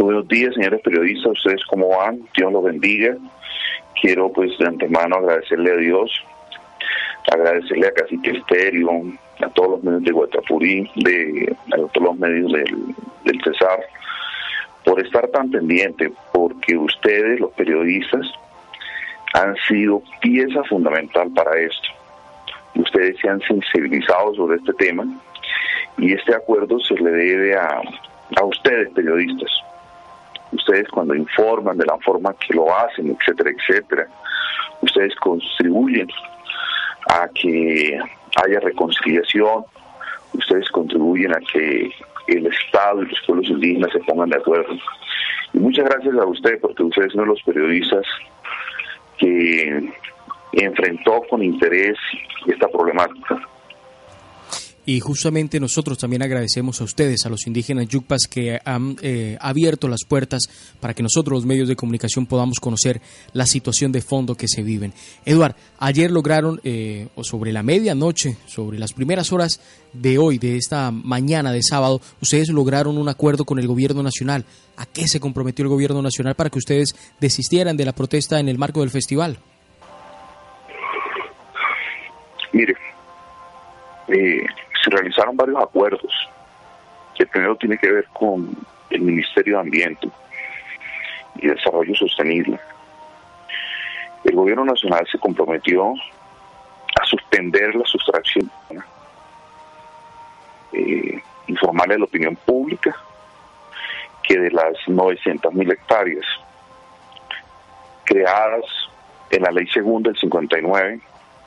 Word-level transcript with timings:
Buenos 0.00 0.26
días, 0.28 0.54
señores 0.54 0.80
periodistas. 0.80 1.32
¿Ustedes 1.32 1.62
cómo 1.66 1.90
van? 1.90 2.20
Dios 2.34 2.50
los 2.50 2.64
bendiga. 2.64 3.18
Quiero, 4.00 4.32
pues, 4.32 4.56
de 4.56 4.66
antemano 4.66 5.16
agradecerle 5.16 5.72
a 5.72 5.76
Dios, 5.76 6.10
agradecerle 7.30 7.86
a 7.86 7.92
Cacique 7.92 8.30
Estéreo, 8.30 8.90
a 9.42 9.48
todos 9.50 9.72
los 9.72 9.84
medios 9.84 10.04
de 10.04 10.12
Guatapurí, 10.12 10.90
de, 10.96 11.54
a 11.66 11.76
todos 11.76 12.02
los 12.02 12.18
medios 12.18 12.50
del, 12.50 12.94
del 13.26 13.42
Cesar, 13.44 13.78
por 14.86 15.04
estar 15.04 15.28
tan 15.28 15.50
pendiente, 15.50 16.10
porque 16.32 16.78
ustedes, 16.78 17.38
los 17.38 17.52
periodistas, 17.52 18.26
han 19.34 19.54
sido 19.68 20.02
pieza 20.22 20.64
fundamental 20.64 21.30
para 21.34 21.60
esto. 21.60 21.88
Ustedes 22.74 23.18
se 23.20 23.28
han 23.28 23.40
sensibilizado 23.42 24.34
sobre 24.34 24.56
este 24.56 24.72
tema 24.72 25.04
y 25.98 26.14
este 26.14 26.34
acuerdo 26.34 26.80
se 26.80 26.94
le 26.94 27.10
debe 27.10 27.54
a, 27.54 27.82
a 28.36 28.44
ustedes, 28.46 28.88
periodistas. 28.94 29.50
Ustedes 30.52 30.88
cuando 30.88 31.14
informan 31.14 31.78
de 31.78 31.86
la 31.86 31.96
forma 31.98 32.34
que 32.34 32.54
lo 32.54 32.74
hacen, 32.76 33.16
etcétera, 33.16 33.50
etcétera, 33.50 34.08
ustedes 34.82 35.14
contribuyen 35.16 36.08
a 37.08 37.28
que 37.28 37.98
haya 38.44 38.60
reconciliación, 38.60 39.64
ustedes 40.34 40.68
contribuyen 40.70 41.32
a 41.34 41.40
que 41.52 41.90
el 42.26 42.46
Estado 42.46 43.02
y 43.02 43.06
los 43.06 43.20
pueblos 43.26 43.48
indígenas 43.48 43.92
se 43.92 44.00
pongan 44.00 44.30
de 44.30 44.36
acuerdo. 44.36 44.74
Y 45.52 45.58
muchas 45.58 45.84
gracias 45.86 46.14
a 46.14 46.26
usted, 46.26 46.60
porque 46.60 46.82
usted 46.82 47.04
es 47.04 47.14
uno 47.14 47.24
de 47.24 47.28
los 47.30 47.42
periodistas 47.42 48.04
que 49.18 49.92
enfrentó 50.52 51.22
con 51.28 51.42
interés 51.42 51.98
esta 52.46 52.68
problemática. 52.68 53.40
Y 54.90 54.98
justamente 54.98 55.60
nosotros 55.60 55.98
también 55.98 56.20
agradecemos 56.20 56.80
a 56.80 56.84
ustedes, 56.84 57.24
a 57.24 57.28
los 57.28 57.46
indígenas 57.46 57.86
yucpas, 57.86 58.22
que 58.28 58.58
han 58.64 58.96
eh, 59.02 59.38
abierto 59.40 59.86
las 59.86 60.00
puertas 60.02 60.50
para 60.80 60.94
que 60.94 61.02
nosotros, 61.04 61.36
los 61.36 61.46
medios 61.46 61.68
de 61.68 61.76
comunicación, 61.76 62.26
podamos 62.26 62.58
conocer 62.58 63.00
la 63.32 63.46
situación 63.46 63.92
de 63.92 64.02
fondo 64.02 64.34
que 64.34 64.48
se 64.48 64.64
viven. 64.64 64.92
Eduard, 65.24 65.54
ayer 65.78 66.10
lograron, 66.10 66.60
eh, 66.64 67.06
sobre 67.22 67.52
la 67.52 67.62
medianoche, 67.62 68.36
sobre 68.46 68.80
las 68.80 68.92
primeras 68.92 69.30
horas 69.30 69.60
de 69.92 70.18
hoy, 70.18 70.38
de 70.38 70.56
esta 70.56 70.90
mañana 70.90 71.52
de 71.52 71.62
sábado, 71.62 72.00
ustedes 72.20 72.48
lograron 72.48 72.98
un 72.98 73.08
acuerdo 73.08 73.44
con 73.44 73.60
el 73.60 73.68
gobierno 73.68 74.02
nacional. 74.02 74.44
¿A 74.76 74.86
qué 74.86 75.06
se 75.06 75.20
comprometió 75.20 75.62
el 75.62 75.68
gobierno 75.68 76.02
nacional 76.02 76.34
para 76.34 76.50
que 76.50 76.58
ustedes 76.58 76.96
desistieran 77.20 77.76
de 77.76 77.84
la 77.84 77.92
protesta 77.92 78.40
en 78.40 78.48
el 78.48 78.58
marco 78.58 78.80
del 78.80 78.90
festival? 78.90 79.38
Mire, 82.52 82.74
eh, 84.08 84.44
se 84.82 84.90
realizaron 84.90 85.36
varios 85.36 85.62
acuerdos. 85.62 86.12
El 87.18 87.26
primero 87.26 87.56
tiene 87.56 87.76
que 87.76 87.90
ver 87.90 88.06
con 88.12 88.56
el 88.88 89.00
Ministerio 89.02 89.56
de 89.56 89.60
Ambiente 89.60 90.08
y 91.36 91.48
Desarrollo 91.48 91.94
Sostenible. 91.94 92.58
El 94.24 94.34
gobierno 94.34 94.64
nacional 94.64 95.06
se 95.10 95.18
comprometió 95.18 95.92
a 95.92 97.04
suspender 97.04 97.74
la 97.74 97.84
sustracción, 97.84 98.50
eh, 100.72 101.22
informarle 101.46 101.94
a 101.94 101.98
la 101.98 102.04
opinión 102.04 102.36
pública 102.36 102.96
que 104.22 104.38
de 104.38 104.50
las 104.50 104.74
900.000 104.86 105.72
hectáreas 105.72 106.24
creadas 108.04 108.64
en 109.30 109.42
la 109.42 109.50
ley 109.50 109.66
segunda 109.68 110.10
del 110.10 110.18
59, 110.18 111.00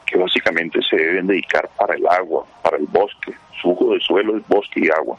que 0.06 0.18
básicamente 0.18 0.82
se 0.82 0.96
deben 0.96 1.28
dedicar 1.28 1.70
para 1.78 1.96
el 1.96 2.06
agua, 2.08 2.46
para 2.62 2.78
el 2.78 2.86
bosque, 2.86 3.34
flujo 3.62 3.94
de 3.94 4.00
suelo 4.00 4.38
es 4.38 4.48
bosque 4.48 4.82
y 4.82 4.90
agua. 4.90 5.18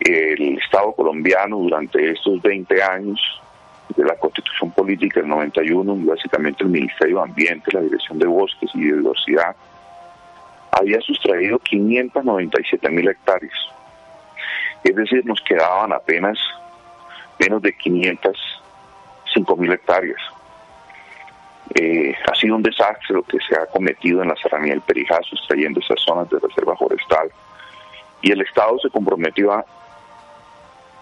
El 0.00 0.58
Estado 0.58 0.92
colombiano 0.92 1.56
durante 1.56 2.10
estos 2.10 2.40
20 2.42 2.82
años 2.82 3.20
de 3.96 4.04
la 4.04 4.16
Constitución 4.16 4.70
Política 4.72 5.20
del 5.20 5.28
91 5.28 5.96
y 5.96 6.04
básicamente 6.04 6.64
el 6.64 6.70
Ministerio 6.70 7.18
de 7.18 7.22
Ambiente, 7.22 7.70
la 7.72 7.80
Dirección 7.80 8.18
de 8.18 8.26
Bosques 8.26 8.70
y 8.74 8.80
Biodiversidad, 8.80 9.54
había 10.72 11.00
sustraído 11.00 11.58
597 11.60 12.88
mil 12.90 13.08
hectáreas. 13.08 13.54
Es 14.82 14.94
decir, 14.94 15.24
nos 15.24 15.40
quedaban 15.40 15.92
apenas 15.92 16.38
menos 17.38 17.62
de 17.62 17.72
505 17.72 19.56
mil 19.56 19.72
hectáreas. 19.72 20.20
Eh, 21.74 22.14
ha 22.30 22.34
sido 22.34 22.56
un 22.56 22.62
desastre 22.62 23.14
lo 23.14 23.22
que 23.22 23.38
se 23.40 23.56
ha 23.56 23.66
cometido 23.66 24.22
en 24.22 24.28
la 24.28 24.36
serranía 24.36 24.72
del 24.72 24.82
Perijá, 24.82 25.18
sustrayendo 25.22 25.80
esas 25.80 26.00
zonas 26.00 26.28
de 26.30 26.38
reserva 26.38 26.76
forestal. 26.76 27.30
Y 28.20 28.32
el 28.32 28.40
Estado 28.42 28.78
se 28.78 28.90
comprometió 28.90 29.52
a, 29.52 29.64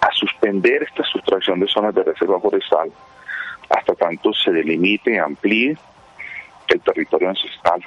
a 0.00 0.12
suspender 0.12 0.82
esta 0.82 1.04
sustracción 1.04 1.60
de 1.60 1.66
zonas 1.66 1.94
de 1.94 2.04
reserva 2.04 2.40
forestal 2.40 2.90
hasta 3.72 3.94
tanto 3.94 4.32
se 4.32 4.52
delimite 4.52 5.14
y 5.14 5.18
amplíe 5.18 5.76
el 6.68 6.80
territorio 6.80 7.30
ancestral. 7.30 7.82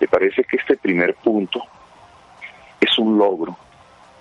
Me 0.00 0.08
parece 0.08 0.44
que 0.44 0.56
este 0.56 0.76
primer 0.76 1.14
punto 1.14 1.62
es 2.80 2.98
un 2.98 3.18
logro, 3.18 3.56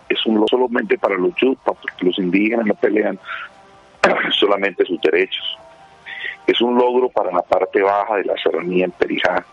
es 0.10 0.26
un 0.26 0.36
logro 0.36 0.48
solamente 0.48 0.98
para 0.98 1.16
los 1.16 1.36
yupas, 1.36 1.78
porque 1.82 2.06
los 2.06 2.18
indígenas 2.18 2.66
no 2.66 2.74
pelean 2.76 3.20
solamente 4.32 4.86
sus 4.86 5.00
derechos, 5.02 5.58
es 6.48 6.62
un 6.62 6.78
logro 6.78 7.10
para 7.10 7.32
la 7.32 7.42
parte 7.42 7.82
baja 7.82 8.18
de 8.18 8.26
la 8.26 8.38
serranía 8.38 8.86
en 8.86 8.92
Perijá, 8.92 9.46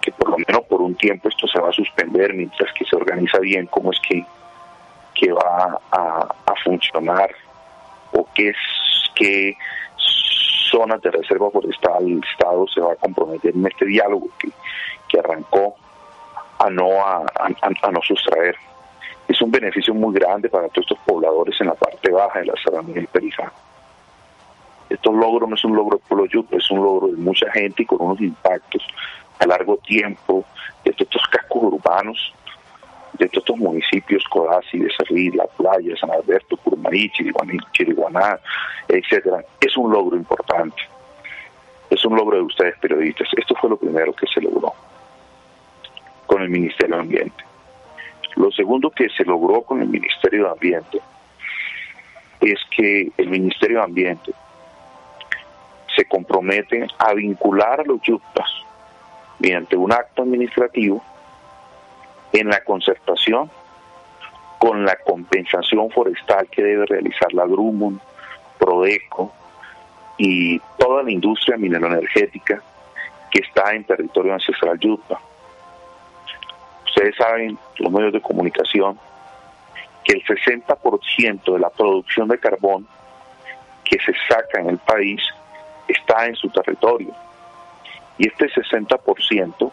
que 0.00 0.12
por 0.12 0.30
lo 0.30 0.36
menos 0.38 0.64
por 0.66 0.80
un 0.82 0.94
tiempo 0.94 1.28
esto 1.28 1.46
se 1.46 1.60
va 1.60 1.70
a 1.70 1.72
suspender 1.72 2.34
mientras 2.34 2.72
que 2.72 2.84
se 2.84 2.96
organiza 2.96 3.38
bien 3.38 3.66
cómo 3.66 3.92
es 3.92 4.00
que, 4.00 4.24
que 5.14 5.32
va 5.32 5.80
a, 5.90 6.54
funcionar 6.64 7.30
o 8.12 8.26
qué, 8.34 8.52
qué 9.14 9.56
zonas 10.70 11.00
de 11.00 11.10
reserva 11.10 11.50
forestal 11.50 12.04
el 12.04 12.20
Estado 12.24 12.66
se 12.66 12.80
va 12.80 12.92
a 12.92 12.96
comprometer 12.96 13.54
en 13.54 13.66
este 13.66 13.86
diálogo 13.86 14.28
que, 14.38 14.48
que 15.08 15.18
arrancó 15.18 15.76
a 16.58 16.68
no, 16.68 17.00
a, 17.00 17.24
a, 17.40 17.90
no 17.90 18.02
sustraer. 18.02 18.56
Es 19.28 19.40
un 19.40 19.50
beneficio 19.50 19.94
muy 19.94 20.14
grande 20.14 20.48
para 20.48 20.68
todos 20.68 20.86
estos 20.90 20.98
pobladores 21.06 21.58
en 21.60 21.68
la 21.68 21.74
parte 21.74 22.10
baja 22.10 22.40
de 22.40 22.46
la 22.46 22.54
serranía 22.62 22.94
del 22.96 23.06
Perijá. 23.06 23.52
Estos 24.88 25.14
logros 25.14 25.48
no 25.48 25.54
es 25.54 25.64
un 25.64 25.76
logro 25.76 26.00
los 26.10 26.28
es 26.50 26.70
un 26.70 26.82
logro 26.82 27.08
de 27.08 27.16
mucha 27.16 27.50
gente 27.52 27.82
y 27.82 27.86
con 27.86 28.00
unos 28.00 28.20
impactos 28.20 28.82
a 29.38 29.46
largo 29.46 29.76
tiempo 29.78 30.44
de 30.84 30.90
estos 30.90 31.22
cascos 31.28 31.62
urbanos, 31.62 32.34
de 33.12 33.26
estos 33.26 33.56
municipios, 33.56 34.24
Codazzi, 34.30 34.78
Becerril, 34.78 35.36
La 35.36 35.46
Playa, 35.46 35.96
San 35.96 36.10
Alberto, 36.10 36.56
Curmarí, 36.56 37.10
Chiriguaná, 37.72 38.38
etcétera. 38.88 39.44
Es 39.60 39.76
un 39.76 39.92
logro 39.92 40.16
importante. 40.16 40.82
Es 41.90 42.04
un 42.04 42.16
logro 42.16 42.36
de 42.36 42.42
ustedes 42.42 42.78
periodistas. 42.78 43.28
Esto 43.36 43.54
fue 43.60 43.70
lo 43.70 43.76
primero 43.76 44.12
que 44.12 44.26
se 44.26 44.40
logró 44.40 44.72
con 46.26 46.42
el 46.42 46.48
Ministerio 46.48 46.96
de 46.96 47.02
Ambiente. 47.02 47.44
Lo 48.36 48.50
segundo 48.52 48.90
que 48.90 49.08
se 49.10 49.24
logró 49.24 49.62
con 49.62 49.82
el 49.82 49.88
Ministerio 49.88 50.44
de 50.44 50.50
Ambiente 50.50 51.00
es 52.40 52.60
que 52.76 53.10
el 53.16 53.28
Ministerio 53.28 53.78
de 53.78 53.84
Ambiente 53.84 54.32
se 55.98 56.04
comprometen 56.04 56.86
a 56.96 57.12
vincular 57.12 57.80
a 57.80 57.84
los 57.84 58.00
yuctas 58.02 58.46
mediante 59.40 59.76
un 59.76 59.92
acto 59.92 60.22
administrativo 60.22 61.02
en 62.32 62.48
la 62.48 62.62
concertación 62.62 63.50
con 64.60 64.84
la 64.84 64.94
compensación 64.96 65.90
forestal 65.90 66.46
que 66.48 66.62
debe 66.62 66.86
realizar 66.86 67.32
la 67.32 67.46
Drummond, 67.46 68.00
Prodeco 68.58 69.32
y 70.16 70.60
toda 70.78 71.02
la 71.02 71.10
industria 71.10 71.56
mineroenergética 71.56 72.62
que 73.32 73.40
está 73.40 73.74
en 73.74 73.82
territorio 73.82 74.34
ancestral 74.34 74.78
yucta. 74.78 75.18
Ustedes 76.86 77.16
saben, 77.16 77.58
los 77.78 77.92
medios 77.92 78.12
de 78.12 78.20
comunicación, 78.20 78.98
que 80.04 80.12
el 80.12 80.24
60% 80.24 81.52
de 81.52 81.58
la 81.58 81.70
producción 81.70 82.28
de 82.28 82.38
carbón 82.38 82.86
que 83.84 83.98
se 83.98 84.12
saca 84.28 84.60
en 84.60 84.70
el 84.70 84.78
país 84.78 85.20
está 85.88 86.26
en 86.26 86.36
su 86.36 86.48
territorio. 86.50 87.12
Y 88.18 88.28
este 88.28 88.46
60% 88.46 89.72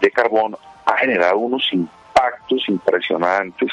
de 0.00 0.10
carbón 0.10 0.56
ha 0.84 0.96
generado 0.98 1.38
unos 1.38 1.68
impactos 1.72 2.68
impresionantes 2.68 3.70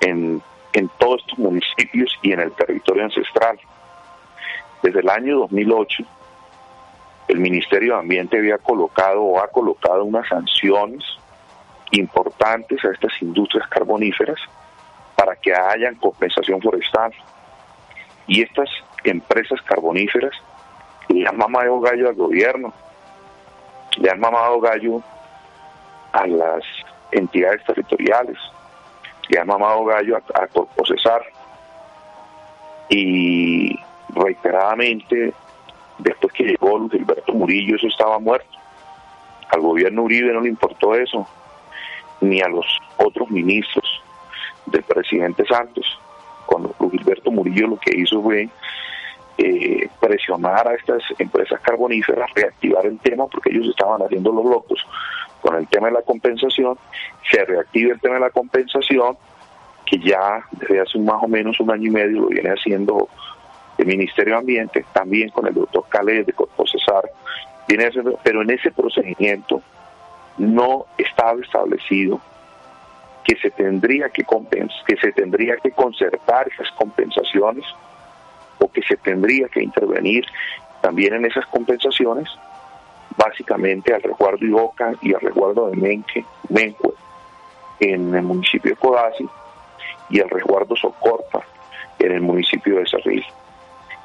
en, 0.00 0.42
en 0.72 0.88
todos 0.98 1.20
estos 1.20 1.38
municipios 1.38 2.18
y 2.22 2.32
en 2.32 2.40
el 2.40 2.52
territorio 2.52 3.04
ancestral. 3.04 3.58
Desde 4.82 5.00
el 5.00 5.08
año 5.08 5.40
2008, 5.40 6.04
el 7.28 7.38
Ministerio 7.38 7.94
de 7.94 8.00
Ambiente 8.00 8.38
había 8.38 8.58
colocado 8.58 9.22
o 9.22 9.40
ha 9.40 9.48
colocado 9.48 10.04
unas 10.04 10.26
sanciones 10.28 11.04
importantes 11.92 12.84
a 12.84 12.92
estas 12.92 13.12
industrias 13.20 13.68
carboníferas 13.68 14.40
para 15.16 15.36
que 15.36 15.54
hayan 15.54 15.96
compensación 15.96 16.60
forestal. 16.60 17.12
Y 18.26 18.42
estas 18.42 18.68
empresas 19.04 19.60
carboníferas 19.62 20.32
le 21.08 21.26
han 21.26 21.36
mamado 21.36 21.80
gallo 21.80 22.08
al 22.08 22.14
gobierno, 22.14 22.72
le 23.98 24.10
han 24.10 24.20
mamado 24.20 24.60
gallo 24.60 25.02
a 26.12 26.26
las 26.26 26.64
entidades 27.10 27.64
territoriales, 27.64 28.38
le 29.28 29.40
han 29.40 29.46
mamado 29.46 29.84
gallo 29.84 30.16
a, 30.16 30.42
a 30.42 30.46
procesar 30.46 31.22
y 32.88 33.78
reiteradamente 34.10 35.32
después 35.98 36.32
que 36.32 36.44
llegó 36.44 36.78
Luis 36.78 36.92
Gilberto 36.92 37.32
Murillo 37.32 37.76
eso 37.76 37.86
estaba 37.86 38.18
muerto. 38.18 38.58
Al 39.48 39.60
gobierno 39.60 40.02
Uribe 40.02 40.32
no 40.32 40.40
le 40.40 40.48
importó 40.48 40.94
eso 40.94 41.26
ni 42.20 42.40
a 42.40 42.48
los 42.48 42.66
otros 42.98 43.30
ministros 43.30 43.84
del 44.66 44.82
presidente 44.82 45.44
Santos 45.46 45.98
cuando 46.50 46.74
Gilberto 46.90 47.30
Murillo 47.30 47.68
lo 47.68 47.76
que 47.78 47.96
hizo 47.96 48.20
fue 48.20 48.48
eh, 49.38 49.88
presionar 50.00 50.66
a 50.66 50.74
estas 50.74 51.02
empresas 51.18 51.60
carboníferas, 51.60 52.28
reactivar 52.34 52.84
el 52.86 52.98
tema 52.98 53.26
porque 53.28 53.50
ellos 53.50 53.68
estaban 53.68 54.02
haciendo 54.02 54.32
los 54.32 54.44
locos 54.44 54.84
con 55.40 55.54
el 55.54 55.68
tema 55.68 55.86
de 55.86 55.94
la 55.94 56.02
compensación, 56.02 56.76
se 57.30 57.44
reactiva 57.44 57.92
el 57.92 58.00
tema 58.00 58.14
de 58.14 58.20
la 58.20 58.30
compensación, 58.30 59.16
que 59.86 59.98
ya 59.98 60.44
desde 60.52 60.80
hace 60.80 60.98
más 60.98 61.22
o 61.22 61.28
menos 61.28 61.58
un 61.60 61.70
año 61.70 61.88
y 61.88 61.90
medio 61.90 62.22
lo 62.22 62.26
viene 62.28 62.50
haciendo 62.50 63.08
el 63.78 63.86
Ministerio 63.86 64.34
de 64.34 64.40
Ambiente, 64.40 64.84
también 64.92 65.30
con 65.30 65.46
el 65.46 65.54
doctor 65.54 65.84
Calais 65.88 66.26
de 66.26 66.32
Corpocesar, 66.32 67.10
viene 67.68 67.90
pero 68.22 68.42
en 68.42 68.50
ese 68.50 68.72
procedimiento 68.72 69.62
no 70.36 70.86
estaba 70.98 71.40
establecido 71.40 72.20
que 73.30 73.36
se 73.36 73.50
tendría 73.52 74.08
que 74.08 74.24
que 74.24 74.96
se 74.96 75.12
tendría 75.12 75.56
que 75.58 75.70
concertar 75.70 76.48
esas 76.48 76.68
compensaciones 76.72 77.64
o 78.58 78.68
que 78.68 78.82
se 78.82 78.96
tendría 78.96 79.46
que 79.46 79.62
intervenir 79.62 80.26
también 80.80 81.14
en 81.14 81.24
esas 81.26 81.46
compensaciones 81.46 82.28
básicamente 83.16 83.94
al 83.94 84.02
resguardo 84.02 84.44
Iboca 84.44 84.94
y 85.00 85.14
al 85.14 85.20
resguardo 85.20 85.70
de 85.70 85.76
Menque, 85.76 86.24
Mencue 86.48 86.92
en 87.78 88.12
el 88.16 88.22
municipio 88.22 88.72
de 88.72 88.76
Codazzi 88.76 89.28
y 90.08 90.20
al 90.20 90.28
resguardo 90.28 90.74
Socorpa 90.74 91.44
en 92.00 92.10
el 92.10 92.22
municipio 92.22 92.78
de 92.78 92.88
Cerril. 92.88 93.24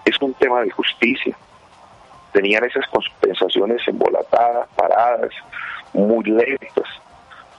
Es 0.05 0.21
un 0.21 0.35
tema 0.35 0.61
de 0.61 0.69
justicia. 0.69 1.35
Tenían 2.31 2.63
esas 2.63 2.85
compensaciones 2.89 3.81
embolatadas, 3.87 4.67
paradas, 4.75 5.31
muy 5.93 6.25
lentas. 6.25 7.04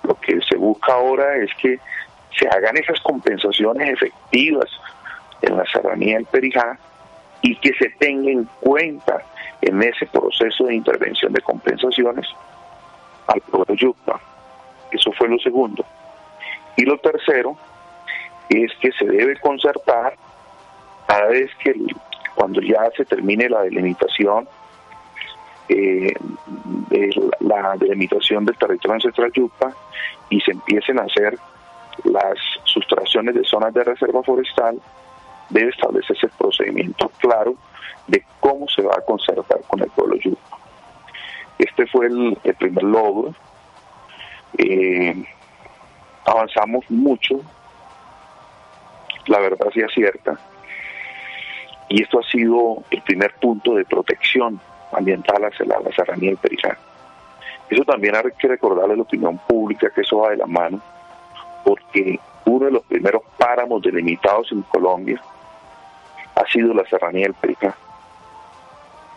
Lo 0.07 0.15
que 0.15 0.41
se 0.43 0.57
busca 0.57 0.93
ahora 0.93 1.37
es 1.37 1.51
que 1.61 1.79
se 2.39 2.49
hagan 2.49 2.77
esas 2.77 3.01
compensaciones 3.01 3.91
efectivas 3.91 4.71
en 5.43 5.57
la 5.57 5.65
serranía 5.67 6.17
del 6.17 6.27
Perijá 6.27 6.79
y 7.43 7.57
que 7.57 7.73
se 7.75 7.91
tenga 7.99 8.31
en 8.31 8.45
cuenta 8.61 9.23
en 9.63 9.83
ese 9.83 10.07
proceso 10.07 10.65
de 10.65 10.75
intervención 10.75 11.33
de 11.33 11.41
compensaciones 11.41 12.27
al 13.27 13.41
pueblo 13.41 13.75
Yucpa. 13.75 14.21
Eso 14.93 15.11
fue 15.13 15.29
lo 15.29 15.39
segundo. 15.39 15.85
Y 16.77 16.85
lo 16.85 16.99
tercero 16.99 17.57
es 18.49 18.73
que 18.81 18.93
se 18.93 19.07
debe 19.07 19.37
concertar 19.41 20.15
cada 21.07 21.27
vez 21.27 21.51
que 21.57 21.75
cuando 22.35 22.61
ya 22.61 22.91
se 22.97 23.05
termine 23.05 23.49
la 23.49 23.63
delimitación, 23.63 24.49
eh, 25.69 26.15
la 27.41 27.77
delimitación 27.77 28.45
del 28.45 28.57
territorio 28.57 28.95
ancestral 28.95 29.33
Yucpa 29.33 29.75
y 30.31 30.41
se 30.41 30.53
empiecen 30.53 30.99
a 30.99 31.05
hacer 31.05 31.39
las 32.05 32.39
sustracciones 32.65 33.35
de 33.35 33.45
zonas 33.45 33.73
de 33.75 33.85
reserva 33.85 34.23
forestal, 34.23 34.81
debe 35.51 35.71
establecerse 35.71 36.27
el 36.27 36.33
procedimiento 36.33 37.11
claro 37.19 37.55
de 38.07 38.25
cómo 38.41 38.69
se 38.69 38.83
va 38.83 38.95
a 38.95 39.05
concertar 39.05 39.61
con 39.67 39.81
el 39.81 39.91
pueblo 39.91 40.17
yuco. 40.17 40.59
Este 41.59 41.87
fue 41.87 42.07
el, 42.07 42.39
primer 42.59 42.85
logro. 42.85 43.35
Eh, 44.59 45.25
avanzamos 46.25 46.85
mucho, 46.91 47.41
la 49.27 49.39
verdad 49.41 49.67
sí 49.73 49.81
es 49.81 49.93
cierta, 49.93 50.39
y 51.89 52.03
esto 52.03 52.21
ha 52.21 52.31
sido 52.31 52.83
el 52.91 53.03
primer 53.03 53.35
punto 53.35 53.75
de 53.75 53.85
protección 53.85 54.61
ambiental 54.97 55.45
hacia 55.45 55.67
la, 55.67 55.81
la 55.81 55.93
serranía 55.93 56.31
del 56.31 56.39
Perijá. 56.39 56.77
Eso 57.69 57.85
también 57.85 58.15
hay 58.15 58.23
que 58.39 58.49
recordarle 58.49 58.95
a 58.95 58.97
la 58.97 59.03
opinión 59.03 59.39
pública 59.39 59.91
que 59.95 60.03
eso 60.03 60.19
va 60.19 60.31
de 60.31 60.37
la 60.37 60.47
mano, 60.47 60.81
porque 61.65 62.19
uno 62.45 62.67
de 62.67 62.73
los 62.73 62.85
primeros 62.85 63.23
páramos 63.37 63.83
delimitados 63.83 64.53
en 64.53 64.63
Colombia 64.63 65.21
ha 66.37 66.47
sido 66.47 66.73
la 66.73 66.85
serranía 66.87 67.25
del 67.25 67.35
Perijá. 67.35 67.75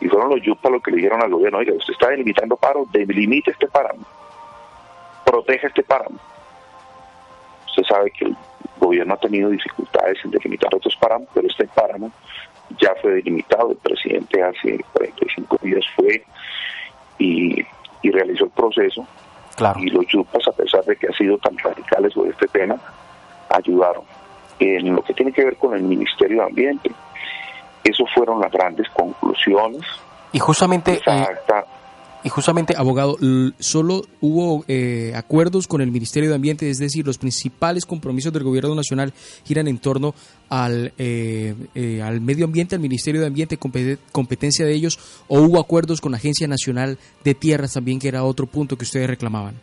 Y 0.01 0.07
fueron 0.07 0.29
los 0.29 0.41
yupas 0.41 0.71
los 0.71 0.81
que 0.81 0.91
le 0.91 0.97
dijeron 0.97 1.21
al 1.21 1.29
gobierno, 1.29 1.59
oiga, 1.59 1.73
usted 1.73 1.93
está 1.93 2.09
delimitando 2.09 2.55
paro, 2.55 2.85
delimite 2.91 3.51
este 3.51 3.67
páramo, 3.67 4.05
proteja 5.25 5.67
este 5.67 5.83
páramo. 5.83 6.17
Usted 7.67 7.83
sabe 7.83 8.09
que 8.11 8.25
el 8.25 8.37
gobierno 8.89 9.13
ha 9.13 9.17
tenido 9.17 9.49
dificultades 9.49 10.17
en 10.23 10.31
delimitar 10.31 10.73
otros 10.73 10.95
páramos, 10.99 11.27
pero 11.33 11.47
este 11.47 11.67
páramo 11.67 12.11
ya 12.79 12.93
fue 13.01 13.13
delimitado, 13.13 13.71
el 13.71 13.77
presidente 13.77 14.41
hace 14.43 14.83
45 14.93 15.57
días 15.61 15.85
fue 15.95 16.23
y, 17.17 17.63
realizó 18.11 18.45
el 18.45 18.51
proceso. 18.51 19.05
Y 19.75 19.89
los 19.89 20.05
yupas, 20.07 20.47
a 20.47 20.51
pesar 20.53 20.83
de 20.85 20.95
que 20.95 21.07
han 21.07 21.13
sido 21.13 21.37
tan 21.37 21.57
radicales 21.57 22.13
sobre 22.13 22.31
este 22.31 22.47
tema, 22.47 22.77
ayudaron. 23.49 24.03
En 24.57 24.95
lo 24.95 25.03
que 25.03 25.13
tiene 25.13 25.31
que 25.31 25.43
ver 25.43 25.57
con 25.57 25.75
el 25.75 25.83
Ministerio 25.83 26.37
de 26.37 26.43
Ambiente, 26.47 26.91
esas 27.83 28.07
fueron 28.15 28.39
las 28.39 28.51
grandes 28.51 28.89
conclusiones. 28.89 29.81
Y 30.31 30.39
justamente, 30.39 31.01
eh, 31.05 31.27
y 32.21 32.29
justamente, 32.29 32.75
abogado, 32.77 33.17
solo 33.59 34.01
hubo 34.19 34.65
eh, 34.67 35.13
acuerdos 35.15 35.67
con 35.67 35.81
el 35.81 35.89
Ministerio 35.89 36.29
de 36.29 36.35
Ambiente, 36.35 36.69
es 36.69 36.77
decir, 36.77 37.05
los 37.05 37.17
principales 37.17 37.85
compromisos 37.85 38.33
del 38.33 38.43
Gobierno 38.43 38.75
Nacional 38.75 39.13
giran 39.45 39.67
en 39.69 39.77
torno 39.77 40.13
al, 40.49 40.91
eh, 40.97 42.01
al 42.03 42.19
medio 42.19 42.45
ambiente, 42.45 42.75
al 42.75 42.81
Ministerio 42.81 43.21
de 43.21 43.27
Ambiente, 43.27 43.57
competencia 44.11 44.65
de 44.65 44.73
ellos, 44.73 45.23
o 45.29 45.39
hubo 45.39 45.59
acuerdos 45.59 46.01
con 46.01 46.11
la 46.11 46.17
Agencia 46.17 46.47
Nacional 46.47 46.97
de 47.23 47.35
Tierras 47.35 47.73
también, 47.73 47.99
que 47.99 48.09
era 48.09 48.23
otro 48.23 48.47
punto 48.47 48.75
que 48.77 48.83
ustedes 48.83 49.09
reclamaban. 49.09 49.55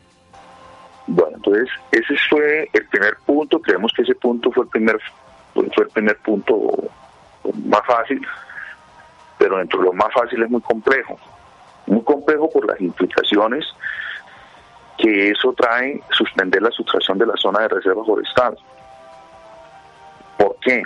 Bueno, 1.06 1.36
entonces 1.36 1.68
ese 1.92 2.14
fue 2.30 2.68
el 2.72 2.86
primer 2.88 3.16
punto. 3.24 3.60
Creemos 3.60 3.92
que 3.94 4.02
ese 4.02 4.14
punto 4.14 4.50
fue 4.50 4.64
el 4.64 4.70
primer 4.70 4.98
fue 5.54 5.84
el 5.84 5.90
primer 5.90 6.16
punto 6.18 6.90
más 7.64 7.80
fácil, 7.86 8.20
pero 9.38 9.58
dentro 9.58 9.78
de 9.80 9.86
lo 9.86 9.92
más 9.92 10.12
fácil 10.12 10.42
es 10.42 10.50
muy 10.50 10.60
complejo. 10.62 11.18
Muy 11.86 12.02
complejo 12.02 12.50
por 12.50 12.66
las 12.66 12.80
implicaciones 12.80 13.64
que 14.98 15.30
eso 15.30 15.52
trae 15.52 16.02
suspender 16.10 16.62
la 16.62 16.70
sustracción 16.70 17.18
de 17.18 17.26
la 17.26 17.36
zona 17.36 17.60
de 17.60 17.68
reserva 17.68 18.04
forestal. 18.04 18.56
¿Por 20.38 20.56
qué? 20.60 20.82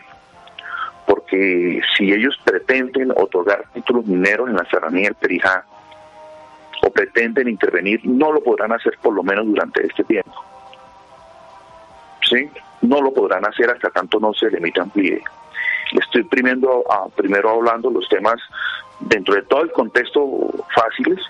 Porque 1.07 1.81
si 1.97 2.13
ellos 2.13 2.39
pretenden 2.45 3.13
otorgar 3.13 3.65
títulos 3.73 4.07
mineros 4.07 4.49
en 4.49 4.57
la 4.57 4.65
serranía 4.65 5.05
del 5.05 5.15
Perijá 5.15 5.65
o 6.83 6.91
pretenden 6.91 7.49
intervenir, 7.49 8.01
no 8.05 8.33
lo 8.33 8.43
podrán 8.43 8.73
hacer 8.73 8.99
por 9.03 9.15
lo 9.15 9.23
menos 9.23 9.47
durante 9.47 9.87
este 9.87 10.05
tiempo. 10.05 10.35
¿Sí? 12.29 12.49
No 12.83 13.01
lo 13.01 13.13
podrán 13.13 13.45
hacer 13.47 13.71
hasta 13.71 13.91
tanto 13.91 14.19
no 14.19 14.33
se 14.33 14.51
limite 14.51 14.81
amplíe. 14.81 15.23
Estoy 15.93 16.23
primero, 16.25 16.85
primero 17.17 17.51
hablando 17.51 17.91
los 17.91 18.09
temas 18.09 18.41
dentro 19.01 19.35
de 19.35 19.43
todo 19.43 19.63
el 19.63 19.73
contexto 19.73 20.51
fáciles, 20.75 21.21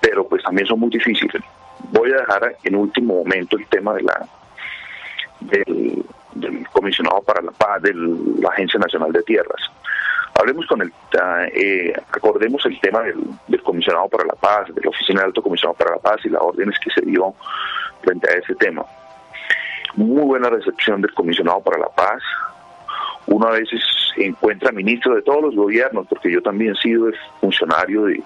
pero 0.00 0.26
pues 0.26 0.42
también 0.42 0.66
son 0.66 0.80
muy 0.80 0.90
difíciles. 0.90 1.42
Voy 1.90 2.12
a 2.12 2.16
dejar 2.16 2.56
en 2.64 2.74
último 2.74 3.14
momento 3.14 3.56
el 3.56 3.66
tema 3.66 3.94
de 3.94 4.02
la 4.02 4.26
del, 5.40 6.04
comisionado 6.72 7.20
para 7.22 7.42
la 7.42 7.52
paz 7.52 7.82
de 7.82 7.92
la 7.94 8.50
Agencia 8.50 8.78
Nacional 8.78 9.12
de 9.12 9.22
Tierras. 9.22 9.60
Hablemos 10.34 10.66
con 10.66 10.82
el, 10.82 10.92
eh, 11.52 11.92
acordemos 12.12 12.64
el 12.66 12.78
tema 12.80 13.02
del, 13.02 13.18
del, 13.48 13.62
comisionado 13.62 14.08
para 14.08 14.24
la 14.24 14.34
paz, 14.34 14.72
de 14.72 14.80
la 14.80 14.90
Oficina 14.90 15.20
del 15.20 15.28
Alto 15.28 15.42
Comisionado 15.42 15.76
para 15.76 15.92
la 15.92 15.98
Paz 15.98 16.20
y 16.24 16.28
las 16.28 16.40
órdenes 16.42 16.78
que 16.78 16.90
se 16.90 17.00
dio 17.00 17.34
frente 18.02 18.30
a 18.30 18.34
ese 18.34 18.54
tema. 18.54 18.84
Muy 19.94 20.22
buena 20.22 20.48
recepción 20.48 21.00
del 21.00 21.12
comisionado 21.12 21.60
para 21.60 21.78
la 21.78 21.88
paz, 21.88 22.22
uno 23.28 23.46
a 23.46 23.52
veces 23.52 23.80
encuentra 24.16 24.72
ministros 24.72 25.16
de 25.16 25.22
todos 25.22 25.42
los 25.42 25.54
gobiernos, 25.54 26.06
porque 26.08 26.30
yo 26.30 26.42
también 26.42 26.72
he 26.72 26.80
sido 26.80 27.10
funcionario 27.40 28.04
de, 28.04 28.22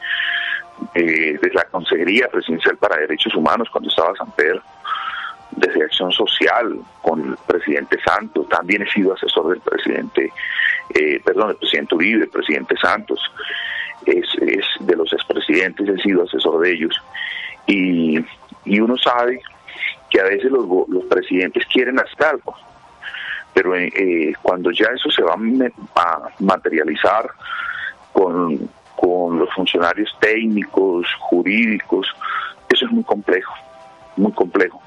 de 0.95 1.51
la 1.53 1.65
Consejería 1.65 2.29
Presidencial 2.29 2.77
para 2.77 2.97
Derechos 2.97 3.35
Humanos 3.35 3.69
cuando 3.71 3.91
estaba 3.91 4.15
San 4.17 4.31
Pedro, 4.33 4.63
desde 5.57 5.85
Acción 5.85 6.13
Social 6.13 6.79
con 7.03 7.21
el 7.31 7.37
presidente 7.47 7.99
Santos, 8.05 8.49
también 8.49 8.83
he 8.83 8.91
sido 8.91 9.15
asesor 9.15 9.51
del 9.51 9.61
presidente, 9.61 10.33
eh, 10.95 11.21
perdón, 11.25 11.49
del 11.49 11.57
presidente 11.57 11.95
Uribe, 11.95 12.25
el 12.25 12.31
presidente 12.31 12.77
Santos, 12.77 13.21
es, 14.07 14.27
de 14.81 14.97
los 14.97 15.13
expresidentes, 15.13 15.89
he 15.89 16.03
sido 16.03 16.23
asesor 16.23 16.61
de 16.61 16.73
ellos. 16.73 16.97
Y, 17.67 18.19
y 18.65 18.81
uno 18.81 18.97
sabe 18.97 19.41
que 20.11 20.21
a 20.21 20.25
veces 20.25 20.51
los, 20.51 20.67
los 20.89 21.05
presidentes 21.05 21.67
quieren 21.67 21.99
hacer 21.99 22.25
algo, 22.25 22.55
pero 23.55 23.77
eh, 23.77 23.93
eh, 23.95 24.33
cuando 24.43 24.71
ya 24.71 24.87
eso 24.95 25.11
se 25.11 25.23
va 25.23 25.35
a 25.35 26.29
materializar 26.41 27.31
con, 28.13 28.69
los 29.03 29.53
funcionarios 29.55 30.17
técnicos, 30.21 31.07
jurídicos, 31.19 32.07
eso 32.69 32.85
es 32.87 32.93
muy 32.93 33.03
complejo, 33.03 33.53
muy 34.17 34.31
complejo. 34.33 34.81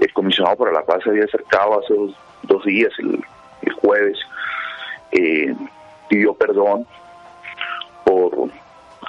El 0.00 0.10
comisionado 0.14 0.56
para 0.56 0.72
la 0.72 0.84
paz 0.84 1.02
se 1.04 1.10
había 1.10 1.24
acercado 1.24 1.80
hace 1.80 1.94
dos, 2.44 2.64
días, 2.64 2.92
el, 2.98 3.22
jueves, 3.82 4.18
eh, 5.12 5.54
pidió 6.08 6.32
perdón 6.34 6.86
por 8.04 8.50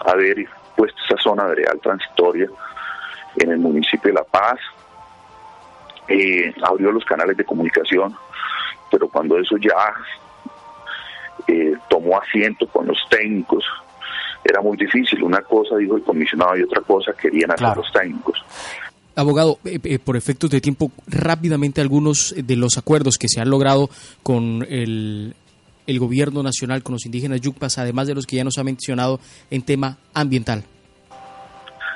haber 0.06 0.46
puesto 0.76 1.00
esa 1.06 1.18
zona 1.22 1.46
de 1.46 1.56
real 1.56 1.80
transitoria 1.82 2.48
en 3.38 3.52
el 3.52 3.60
municipio 3.60 4.12
de 4.12 4.14
La 4.14 4.24
Paz, 4.24 4.60
eh, 6.08 6.54
abrió 6.64 6.92
los 6.92 7.06
canales 7.06 7.38
de 7.38 7.44
comunicación, 7.44 8.16
pero 8.92 9.08
cuando 9.08 9.38
eso 9.38 9.58
ya 9.58 9.94
eh, 11.48 11.74
tomó 11.90 12.20
asiento 12.20 12.68
con 12.68 12.88
los 12.88 12.98
técnicos, 13.10 13.64
era 14.44 14.62
muy 14.62 14.78
difícil. 14.78 15.24
Una 15.24 15.42
cosa 15.42 15.76
dijo 15.78 15.98
el 15.98 16.04
comisionado 16.04 16.58
y 16.58 16.64
otra 16.64 16.82
cosa 16.82 17.14
querían 17.14 17.52
hacer 17.52 17.76
los 17.76 17.92
técnicos. 17.92 18.44
Abogado, 19.16 19.58
eh, 19.66 20.00
por 20.00 20.16
efectos 20.16 20.50
de 20.52 20.62
tiempo, 20.62 20.92
rápidamente 21.08 21.82
algunos 21.82 22.36
de 22.38 22.56
los 22.56 22.78
acuerdos 22.78 23.18
que 23.18 23.28
se 23.28 23.42
han 23.42 23.50
logrado 23.50 23.90
con 24.22 24.64
el, 24.70 25.34
el 25.88 26.00
gobierno 26.00 26.44
nacional, 26.44 26.84
con 26.84 26.94
los 26.94 27.06
indígenas 27.06 27.42
yucpas, 27.42 27.80
además 27.80 28.08
de 28.08 28.14
los 28.14 28.28
que 28.28 28.36
ya 28.36 28.44
nos 28.44 28.60
ha 28.60 28.64
mencionado 28.64 29.20
en 29.50 29.64
tema 29.64 29.98
ambiental. 30.14 30.64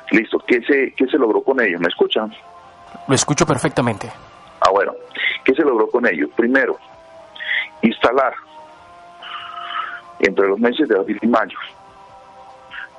Listo, 0.09 0.39
¿qué 0.47 0.61
se, 0.61 0.93
qué 0.97 1.05
se 1.05 1.17
logró 1.17 1.43
con 1.43 1.61
ellos? 1.61 1.79
¿Me 1.79 1.87
escuchan? 1.87 2.33
Lo 3.07 3.15
escucho 3.15 3.45
perfectamente. 3.45 4.09
Ah, 4.59 4.71
bueno. 4.71 4.93
¿Qué 5.43 5.53
se 5.55 5.63
logró 5.63 5.89
con 5.89 6.05
ello? 6.05 6.29
Primero, 6.35 6.77
instalar 7.81 8.33
entre 10.19 10.47
los 10.47 10.59
meses 10.59 10.87
de 10.87 10.97
abril 10.97 11.19
y 11.21 11.27
mayo 11.27 11.57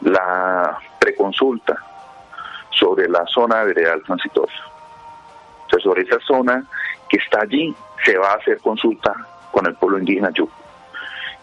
la 0.00 0.78
preconsulta 0.99 1.76
sobre 2.70 3.08
la 3.08 3.25
zona 3.26 3.61
de 3.61 3.66
veredal 3.66 4.02
transitorio. 4.02 4.56
O 5.66 5.70
sea, 5.70 5.78
sobre 5.78 6.02
esa 6.02 6.18
zona 6.20 6.64
que 7.08 7.18
está 7.18 7.42
allí 7.42 7.75
se 8.04 8.18
va 8.18 8.32
a 8.32 8.37
hacer 8.37 8.58
consulta 8.58 9.14
con 9.52 9.66
el 9.66 9.75
pueblo 9.75 9.99
indígena 9.99 10.30
Yuc. 10.30 10.50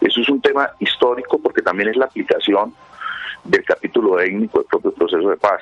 Eso 0.00 0.20
es 0.20 0.28
un 0.28 0.40
tema 0.40 0.70
histórico 0.78 1.38
porque 1.38 1.62
también 1.62 1.90
es 1.90 1.96
la 1.96 2.06
aplicación 2.06 2.74
del 3.44 3.64
capítulo 3.64 4.20
étnico 4.20 4.58
del 4.58 4.66
propio 4.66 4.92
proceso 4.92 5.28
de 5.28 5.36
paz. 5.36 5.60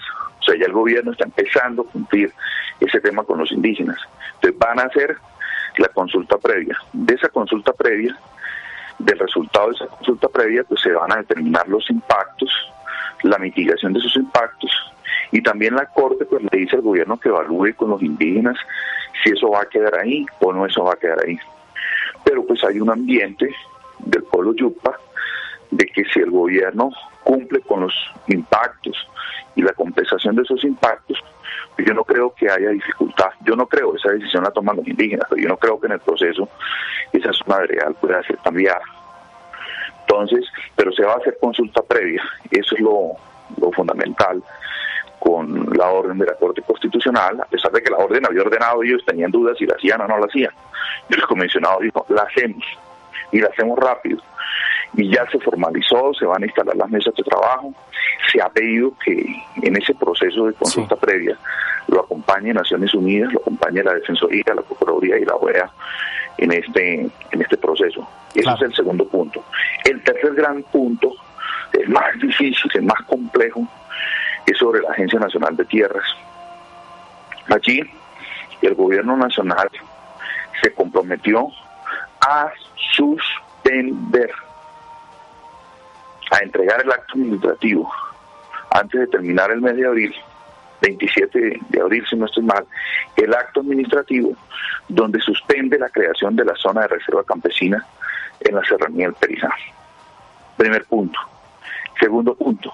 O 0.49 0.51
sea, 0.51 0.61
ya 0.61 0.67
el 0.67 0.73
gobierno 0.73 1.13
está 1.13 1.25
empezando 1.25 1.83
a 1.83 1.93
cumplir 1.93 2.33
ese 2.81 3.01
tema 3.01 3.23
con 3.23 3.39
los 3.39 3.53
indígenas. 3.53 3.99
Entonces 4.37 4.59
van 4.59 4.79
a 4.81 4.85
hacer 4.85 5.15
la 5.77 5.89
consulta 5.89 6.39
previa. 6.39 6.75
De 6.95 7.15
esa 7.15 7.29
consulta 7.29 7.75
previa, 7.75 8.19
del 8.99 9.19
resultado 9.19 9.69
de 9.69 9.75
esa 9.75 9.87
consulta 9.89 10.29
previa, 10.29 10.65
pues 10.65 10.81
se 10.81 10.93
van 10.93 11.13
a 11.13 11.17
determinar 11.17 11.69
los 11.69 11.89
impactos, 11.91 12.51
la 13.25 13.37
mitigación 13.37 13.93
de 13.93 13.99
esos 13.99 14.17
impactos 14.17 14.71
y 15.33 15.43
también 15.43 15.75
la 15.75 15.85
Corte 15.85 16.25
pues 16.25 16.43
le 16.51 16.59
dice 16.59 16.77
al 16.77 16.83
gobierno 16.83 17.19
que 17.19 17.29
evalúe 17.29 17.75
con 17.77 17.91
los 17.91 18.03
indígenas 18.03 18.57
si 19.23 19.31
eso 19.31 19.51
va 19.51 19.63
a 19.63 19.67
quedar 19.67 19.97
ahí 19.97 20.25
o 20.41 20.53
no 20.53 20.65
eso 20.65 20.85
va 20.85 20.95
a 20.95 20.97
quedar 20.97 21.19
ahí. 21.27 21.39
Pero 22.25 22.47
pues 22.47 22.65
hay 22.65 22.81
un 22.81 22.91
ambiente 22.91 23.55
del 23.99 24.23
pueblo 24.25 24.55
Yupa 24.55 24.99
de 25.71 25.85
que 25.87 26.05
si 26.07 26.21
el 26.21 26.31
gobierno 26.31 26.91
cumple 27.29 27.61
con 27.61 27.83
los 27.83 27.95
impactos 28.29 28.97
y 29.55 29.61
la 29.61 29.75
compensación 29.75 30.35
de 30.35 30.43
esos 30.43 30.65
impactos, 30.65 31.23
pues 31.77 31.87
yo 31.87 31.93
no 31.93 32.03
creo 32.03 32.33
que 32.35 32.51
haya 32.51 32.71
dificultad. 32.71 33.29
Yo 33.45 33.55
no 33.55 33.67
creo, 33.67 33.95
esa 33.95 34.11
decisión 34.13 34.45
la 34.45 34.51
toman 34.51 34.77
los 34.77 34.89
indígenas, 34.89 35.27
pero 35.29 35.43
yo 35.43 35.49
no 35.49 35.59
creo 35.59 35.79
que 35.79 35.89
en 35.89 35.93
el 35.93 36.01
proceso 36.01 36.49
esa 37.13 37.31
zona 37.35 37.59
real 37.67 37.95
pueda 38.01 38.23
ser 38.23 38.39
cambiada. 38.39 38.81
Entonces, 40.01 40.47
pero 40.75 40.91
se 40.91 41.05
va 41.05 41.13
a 41.13 41.17
hacer 41.19 41.37
consulta 41.39 41.83
previa, 41.83 42.23
eso 42.51 42.75
es 42.75 42.81
lo, 42.81 43.13
lo 43.61 43.73
fundamental 43.73 44.43
con 45.19 45.69
la 45.77 45.91
orden 45.91 46.17
de 46.17 46.27
la 46.27 46.35
Corte 46.35 46.63
Constitucional, 46.63 47.43
a 47.43 47.45
pesar 47.45 47.73
de 47.73 47.83
que 47.83 47.91
la 47.91 47.99
orden 47.99 48.25
había 48.25 48.41
ordenado, 48.41 48.83
ellos 48.83 49.05
tenían 49.05 49.31
dudas 49.31 49.59
si 49.59 49.67
la 49.67 49.75
hacían 49.75 50.01
o 50.01 50.09
no 50.09 50.17
la 50.17 50.27
hacían. 50.27 50.53
Y 51.11 51.15
el 51.15 51.23
comisionado 51.27 51.81
dijo, 51.81 52.07
la 52.09 52.23
hacemos, 52.23 52.65
y 53.33 53.41
la 53.41 53.49
hacemos 53.49 53.79
rápido 53.79 54.23
y 54.95 55.15
ya 55.15 55.29
se 55.31 55.39
formalizó, 55.39 56.13
se 56.15 56.27
van 56.27 56.43
a 56.43 56.47
instalar 56.47 56.77
las 56.77 56.91
mesas 56.91 57.15
de 57.15 57.23
trabajo. 57.23 57.73
Se 58.33 58.41
ha 58.41 58.49
pedido 58.49 58.93
que 59.05 59.25
en 59.63 59.77
ese 59.77 59.95
proceso 59.95 60.47
de 60.47 60.55
consulta 60.55 60.97
previa 60.97 61.37
lo 61.89 62.01
acompañe 62.01 62.53
Naciones 62.53 62.95
Unidas, 62.95 63.33
lo 63.33 63.41
acompañe 63.41 63.83
la 63.83 63.95
Defensoría, 63.95 64.55
la 64.55 64.63
Procuraduría 64.63 65.19
y 65.19 65.25
la 65.25 65.35
OEA 65.37 65.71
en 66.39 66.53
este, 66.53 67.01
en 67.31 67.43
este 67.43 67.57
proceso. 67.57 68.09
Ese 68.35 68.51
es 68.51 68.63
el 68.63 68.75
segundo 68.75 69.07
punto. 69.07 69.45
El 69.85 70.03
tercer 70.03 70.35
gran 70.35 70.63
punto, 70.65 71.13
el 71.73 71.89
más 71.89 72.19
difícil, 72.21 72.71
el 72.75 72.85
más 72.85 73.01
complejo, 73.07 73.67
es 74.47 74.57
sobre 74.59 74.81
la 74.81 74.91
Agencia 74.91 75.19
Nacional 75.19 75.57
de 75.57 75.65
Tierras. 75.65 76.07
Allí 77.49 77.81
el 78.63 78.75
gobierno 78.75 79.17
nacional 79.17 79.69
se 80.61 80.73
comprometió 80.73 81.49
a 82.21 82.51
suspender 82.95 84.31
a 86.31 86.43
entregar 86.43 86.81
el 86.83 86.91
acto 86.91 87.15
administrativo 87.15 87.91
antes 88.71 89.01
de 89.01 89.07
terminar 89.07 89.51
el 89.51 89.61
mes 89.61 89.77
de 89.77 89.87
abril, 89.87 90.15
27 90.83 91.61
de 91.69 91.81
abril 91.81 92.05
si 92.09 92.17
no 92.17 92.27
estoy 92.27 92.45
mal, 92.45 92.65
el 93.17 93.35
acto 93.35 93.61
administrativo 93.61 94.37
donde 94.89 95.21
suspende 95.21 95.79
la 95.79 95.89
creación 95.89 96.37
de 96.37 96.45
la 96.45 96.55
zona 96.57 96.83
de 96.83 96.89
reserva 96.89 97.25
campesina 97.25 97.85
en 98.41 98.55
la 98.55 98.65
serranía 98.65 99.07
del 99.07 99.15
Perijá. 99.15 99.51
Primer 100.57 100.85
punto. 100.85 101.19
Segundo 101.99 102.35
punto, 102.35 102.73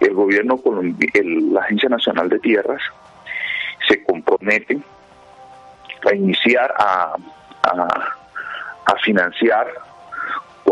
el 0.00 0.14
gobierno, 0.14 0.60
la 1.52 1.60
Agencia 1.60 1.88
Nacional 1.88 2.28
de 2.28 2.40
Tierras, 2.40 2.82
se 3.88 4.02
compromete 4.04 4.80
a 6.04 6.14
iniciar 6.14 6.74
a, 6.76 7.14
a 7.62 8.96
financiar 9.04 9.68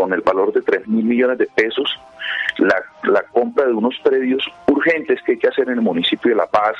con 0.01 0.13
el 0.13 0.21
valor 0.21 0.51
de 0.51 0.63
3 0.63 0.87
mil 0.87 1.05
millones 1.05 1.37
de 1.37 1.45
pesos 1.45 1.95
la, 2.57 3.21
compra 3.31 3.67
de 3.67 3.73
unos 3.73 3.95
predios 4.03 4.43
urgentes 4.65 5.21
que 5.21 5.33
hay 5.33 5.37
que 5.37 5.47
hacer 5.47 5.67
en 5.69 5.75
el 5.75 5.81
municipio 5.81 6.31
de 6.31 6.37
La 6.37 6.47
Paz, 6.47 6.73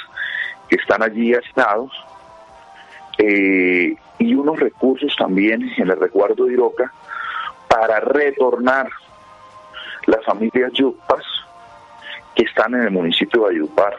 que 0.67 0.77
están 0.77 1.03
allí 1.03 1.31
asignados, 1.31 1.91
eh, 3.19 3.95
y 4.17 4.33
unos 4.33 4.59
recursos 4.59 5.15
también 5.15 5.71
en 5.77 5.91
el 5.91 5.99
recuerdo 5.99 6.45
de 6.45 6.53
Iroca 6.53 6.91
para 7.67 7.99
retornar 7.99 8.89
las 10.07 10.25
familias 10.25 10.71
yupas 10.73 11.23
que 12.33 12.41
están 12.41 12.73
en 12.73 12.81
el 12.81 12.91
municipio 12.91 13.41
de 13.41 13.47
Valledupar. 13.49 13.97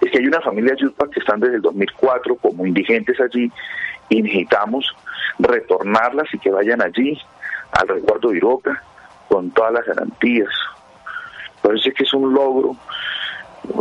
Es 0.00 0.10
que 0.10 0.18
hay 0.18 0.26
unas 0.26 0.42
familias 0.42 0.78
yupas 0.80 1.10
que 1.10 1.20
están 1.20 1.38
desde 1.38 1.56
el 1.56 1.62
2004 1.62 2.34
como 2.36 2.66
indigentes 2.66 3.20
allí 3.20 3.52
y 4.08 4.20
necesitamos 4.20 4.84
retornarlas 5.38 6.26
y 6.34 6.38
que 6.38 6.50
vayan 6.50 6.82
allí 6.82 7.16
al 7.74 7.88
resguardo 7.88 8.30
de 8.30 8.36
Iroca 8.36 8.82
con 9.28 9.50
todas 9.50 9.72
las 9.72 9.84
garantías. 9.86 10.50
Parece 11.62 11.92
que 11.92 12.04
es 12.04 12.14
un 12.14 12.32
logro 12.32 12.76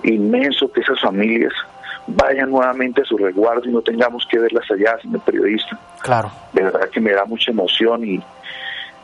inmenso 0.03 0.71
que 0.71 0.81
esas 0.81 0.99
familias 1.01 1.53
vayan 2.07 2.49
nuevamente 2.49 3.01
a 3.01 3.05
su 3.05 3.17
resguardo 3.17 3.67
y 3.67 3.71
no 3.71 3.81
tengamos 3.81 4.25
que 4.29 4.39
verlas 4.39 4.69
allá, 4.71 4.97
señor 5.01 5.21
periodista. 5.21 5.77
Claro. 6.01 6.31
De 6.53 6.63
verdad 6.63 6.89
que 6.89 6.99
me 6.99 7.11
da 7.11 7.25
mucha 7.25 7.51
emoción 7.51 8.03
y, 8.05 8.21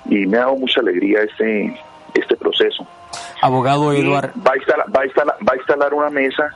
y 0.06 0.26
me 0.26 0.38
ha 0.38 0.42
dado 0.42 0.56
mucha 0.56 0.82
alegría 0.82 1.22
este, 1.22 1.80
este 2.14 2.36
proceso. 2.36 2.86
Abogado 3.42 3.94
Eduardo. 3.94 4.34
Va 4.46 4.52
a, 4.54 4.58
instalar, 4.58 4.86
va, 4.96 5.54
a 5.54 5.56
instalar, 5.56 5.94
una 5.94 6.10
mesa 6.10 6.50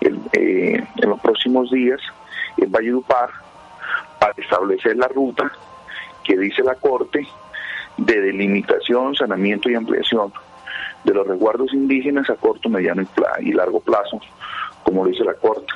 eh, 0.00 0.82
en 0.96 1.08
los 1.08 1.20
próximos 1.20 1.70
días 1.70 2.00
en 2.56 2.70
Valledupar 2.70 3.30
para 4.18 4.34
establecer 4.36 4.96
la 4.96 5.08
ruta 5.08 5.50
que 6.24 6.36
dice 6.36 6.62
la 6.62 6.74
Corte 6.76 7.26
de 8.06 8.20
delimitación, 8.20 9.14
saneamiento 9.14 9.70
y 9.70 9.74
ampliación 9.74 10.32
de 11.04 11.14
los 11.14 11.26
resguardos 11.26 11.72
indígenas 11.72 12.28
a 12.30 12.34
corto, 12.34 12.68
mediano 12.68 13.04
y 13.40 13.52
largo 13.52 13.80
plazo, 13.80 14.20
como 14.82 15.06
dice 15.06 15.24
la 15.24 15.34
Corte. 15.34 15.72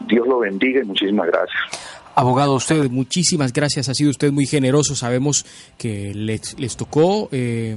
Dios 0.00 0.26
lo 0.26 0.40
bendiga 0.40 0.80
y 0.82 0.84
muchísimas 0.84 1.26
gracias. 1.28 1.60
Abogado, 2.16 2.54
usted, 2.54 2.90
muchísimas 2.90 3.52
gracias. 3.52 3.88
Ha 3.88 3.94
sido 3.94 4.10
usted 4.10 4.30
muy 4.30 4.46
generoso. 4.46 4.94
Sabemos 4.94 5.44
que 5.78 6.12
les, 6.14 6.58
les 6.60 6.76
tocó 6.76 7.28
eh, 7.32 7.76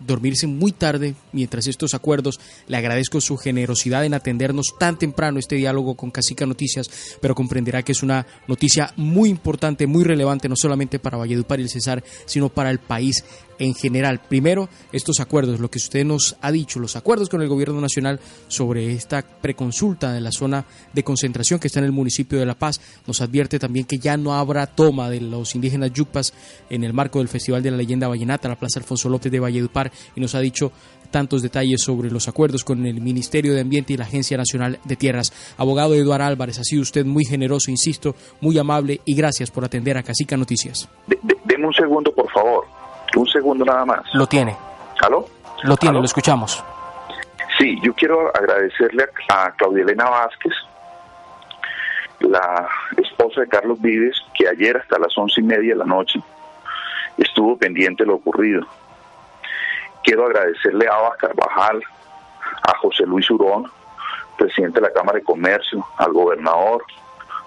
dormirse 0.00 0.46
muy 0.46 0.72
tarde 0.72 1.14
mientras 1.32 1.66
estos 1.66 1.94
acuerdos. 1.94 2.40
Le 2.66 2.76
agradezco 2.76 3.20
su 3.20 3.36
generosidad 3.36 4.04
en 4.04 4.14
atendernos 4.14 4.74
tan 4.78 4.98
temprano 4.98 5.38
este 5.38 5.56
diálogo 5.56 5.94
con 5.94 6.10
Casica 6.10 6.46
Noticias, 6.46 6.90
pero 7.20 7.34
comprenderá 7.34 7.82
que 7.82 7.92
es 7.92 8.02
una 8.02 8.26
noticia 8.48 8.92
muy 8.96 9.28
importante, 9.28 9.86
muy 9.86 10.04
relevante, 10.04 10.48
no 10.48 10.56
solamente 10.56 10.98
para 10.98 11.18
Valledupar 11.18 11.60
y 11.60 11.64
el 11.64 11.70
Cesar, 11.70 12.02
sino 12.26 12.48
para 12.48 12.70
el 12.70 12.78
país 12.78 13.24
en 13.60 13.74
general. 13.74 14.20
Primero, 14.28 14.68
estos 14.90 15.20
acuerdos, 15.20 15.60
lo 15.60 15.70
que 15.70 15.78
usted 15.78 16.04
nos 16.04 16.36
ha 16.40 16.50
dicho, 16.50 16.80
los 16.80 16.96
acuerdos 16.96 17.28
con 17.28 17.42
el 17.42 17.48
gobierno 17.48 17.80
nacional 17.80 18.18
sobre 18.48 18.92
esta 18.92 19.22
preconsulta 19.22 20.12
de 20.12 20.20
la 20.20 20.32
zona 20.32 20.64
de 20.92 21.04
concentración 21.04 21.60
que 21.60 21.68
está 21.68 21.78
en 21.78 21.84
el 21.86 21.92
municipio 21.92 22.38
de 22.38 22.46
La 22.46 22.58
Paz, 22.58 22.80
nos 23.06 23.20
advierte 23.20 23.58
también 23.58 23.86
que 23.86 23.98
ya 23.98 24.16
no 24.16 24.34
habrá 24.34 24.66
toma 24.66 25.08
de 25.08 25.20
los 25.20 25.54
indígenas 25.54 25.92
yucpas 25.92 26.32
en 26.68 26.82
el 26.82 26.92
marco 26.92 27.20
del 27.20 27.28
Festival 27.28 27.62
de 27.62 27.70
la 27.70 27.76
Leyenda 27.76 28.08
Vallenata, 28.08 28.48
la 28.48 28.58
Plaza 28.58 28.80
Alfonso 28.80 29.08
López 29.08 29.30
de 29.30 29.40
Valledupar, 29.40 29.92
y 30.16 30.20
nos 30.20 30.34
ha 30.34 30.40
dicho 30.40 30.72
tantos 31.10 31.42
detalles 31.42 31.82
sobre 31.82 32.10
los 32.10 32.28
acuerdos 32.28 32.64
con 32.64 32.86
el 32.86 33.00
Ministerio 33.00 33.52
de 33.52 33.60
Ambiente 33.60 33.92
y 33.92 33.96
la 33.96 34.04
Agencia 34.04 34.36
Nacional 34.36 34.78
de 34.84 34.96
Tierras. 34.96 35.32
Abogado 35.58 35.94
Eduardo 35.94 36.24
Álvarez, 36.24 36.58
ha 36.58 36.64
sido 36.64 36.82
usted 36.82 37.04
muy 37.04 37.24
generoso, 37.24 37.70
insisto, 37.70 38.14
muy 38.40 38.56
amable 38.58 39.00
y 39.04 39.14
gracias 39.14 39.50
por 39.50 39.64
atender 39.64 39.98
a 39.98 40.02
Casica 40.02 40.36
Noticias. 40.36 40.88
deme 41.44 41.66
un 41.66 41.74
segundo, 41.74 42.12
por 42.14 42.30
favor. 42.30 42.79
Un 43.16 43.26
segundo 43.26 43.64
nada 43.64 43.84
más. 43.84 44.02
Lo 44.14 44.26
tiene. 44.26 44.56
¿Aló? 45.02 45.26
Lo 45.62 45.76
tiene, 45.76 45.98
lo 45.98 46.04
escuchamos. 46.04 46.64
Sí, 47.58 47.78
yo 47.82 47.92
quiero 47.94 48.28
agradecerle 48.34 49.06
a, 49.28 49.50
Claudia 49.52 49.82
Elena 49.82 50.08
Vázquez, 50.08 50.52
la 52.20 52.68
esposa 52.96 53.42
de 53.42 53.48
Carlos 53.48 53.80
Vives, 53.80 54.16
que 54.34 54.48
ayer 54.48 54.76
hasta 54.76 54.98
las 54.98 55.16
once 55.18 55.40
y 55.40 55.44
media 55.44 55.74
de 55.74 55.78
la 55.78 55.84
noche 55.84 56.20
estuvo 57.18 57.56
pendiente 57.56 58.04
de 58.04 58.08
lo 58.08 58.16
ocurrido. 58.16 58.66
Quiero 60.02 60.26
agradecerle 60.26 60.88
a 60.88 60.94
Abba 60.94 61.16
Carvajal, 61.18 61.82
a 62.62 62.76
José 62.78 63.04
Luis 63.04 63.30
Urón, 63.30 63.70
presidente 64.38 64.80
de 64.80 64.86
la 64.86 64.92
Cámara 64.92 65.18
de 65.18 65.24
Comercio, 65.24 65.84
al 65.98 66.12
gobernador, 66.12 66.82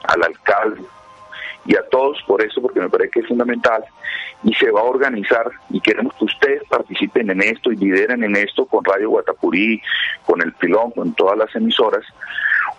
al 0.03 0.23
alcalde, 0.23 0.83
y 1.65 1.75
a 1.75 1.89
todos 1.89 2.21
por 2.27 2.43
eso, 2.43 2.61
porque 2.61 2.79
me 2.79 2.89
parece 2.89 3.11
que 3.11 3.19
es 3.21 3.27
fundamental 3.27 3.83
y 4.43 4.53
se 4.55 4.71
va 4.71 4.81
a 4.81 4.85
organizar 4.85 5.49
y 5.69 5.79
queremos 5.79 6.13
que 6.15 6.25
ustedes 6.25 6.63
participen 6.69 7.29
en 7.29 7.41
esto 7.41 7.71
y 7.71 7.77
lideren 7.77 8.23
en 8.23 8.35
esto 8.35 8.65
con 8.65 8.83
Radio 8.83 9.09
Guatapurí, 9.09 9.81
con 10.25 10.41
el 10.41 10.51
Pilón, 10.53 10.91
con 10.91 11.13
todas 11.13 11.37
las 11.37 11.55
emisoras, 11.55 12.03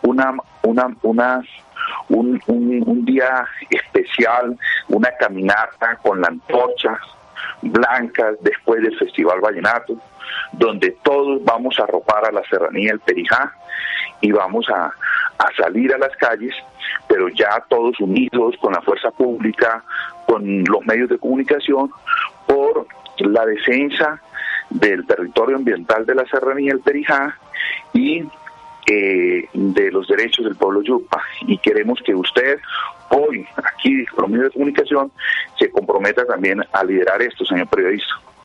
una, 0.03 0.35
una, 0.63 0.95
una, 1.03 1.43
un, 2.09 3.05
día 3.05 3.47
especial, 3.71 4.57
una 4.89 5.11
caminata 5.19 5.97
con 6.03 6.21
la 6.21 6.29
antorcha 6.29 6.99
blanca 7.63 8.33
después 8.41 8.83
del 8.83 8.99
Festival 8.99 9.41
Vallenato, 9.41 9.97
donde 10.53 10.97
todos 11.03 11.43
vamos 11.45 11.79
a 11.79 11.85
arropar 11.85 12.27
a 12.27 12.33
la 12.33 12.43
serranía 12.45 12.91
del 12.91 13.01
Perijá 13.01 13.53
y 14.21 14.33
vamos 14.33 14.69
a, 14.69 14.93
a 15.39 15.55
salir 15.57 15.95
a 15.95 15.99
las 15.99 16.15
calles, 16.17 16.55
pero 17.09 17.29
ya 17.29 17.65
todos 17.69 17.99
unidos 18.01 18.57
con 18.61 18.73
la 18.73 18.83
fuerza 18.83 19.11
pública, 19.11 19.83
con 20.27 20.65
los 20.65 20.85
medios 20.87 21.09
de 21.09 21.19
comunicación, 21.19 21.91
por 22.47 22.87
la 23.19 23.47
defensa 23.47 24.21
del 24.71 25.07
territorio 25.07 25.57
ambiental 25.57 26.05
de 26.07 26.15
la 26.15 26.27
Serranía 26.27 26.73
del 26.73 26.81
Perijá 26.81 27.39
y 27.93 28.25
eh, 28.87 29.49
de 29.53 29.91
los 29.91 30.09
derechos 30.09 30.45
del 30.45 30.57
pueblo 30.57 30.83
yupa. 30.83 31.23
Y 31.47 31.59
queremos 31.59 32.01
que 32.05 32.15
usted 32.15 32.59
hoy, 33.11 33.47
aquí 33.57 34.05
con 34.07 34.23
los 34.23 34.31
medios 34.31 34.47
de 34.49 34.53
comunicación, 34.53 35.13
se 35.59 35.71
comprometa 35.71 36.25
también 36.27 36.63
a 36.73 36.85
liderar 36.85 37.23
esto, 37.23 37.45
señor 37.45 37.69
periodista. 37.69 38.15